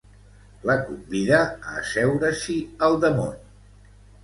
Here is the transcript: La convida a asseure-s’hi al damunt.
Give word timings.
La 0.69 0.77
convida 0.87 1.41
a 1.43 1.75
asseure-s’hi 1.83 2.57
al 2.91 3.01
damunt. 3.07 3.39